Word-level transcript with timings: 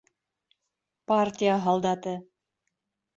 Партия 1.11 1.57
һалдаты 1.65 2.15